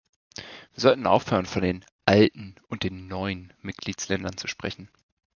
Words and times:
Wir 0.73 0.81
sollten 0.81 1.05
aufhören, 1.05 1.45
von 1.45 1.61
den 1.61 1.85
"alten" 2.07 2.55
und 2.69 2.83
"neuen" 2.91 3.53
Mitgliedsländern 3.61 4.35
zu 4.35 4.47
sprechen. 4.47 4.89